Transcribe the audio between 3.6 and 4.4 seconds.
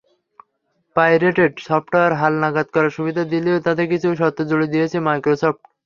তাতে কিছু শর্ত